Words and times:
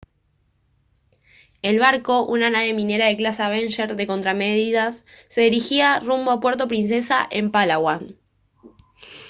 el 1.61 1.77
barco 1.77 2.25
una 2.25 2.49
nave 2.49 2.73
minera 2.73 3.05
de 3.05 3.15
clase 3.17 3.43
avenger 3.43 3.95
de 3.95 4.07
contramedidas 4.07 5.05
se 5.29 5.41
dirigía 5.41 5.99
rumbo 5.99 6.31
a 6.31 6.39
puerto 6.39 6.67
princesa 6.67 7.27
en 7.29 7.51
palawan 7.51 8.15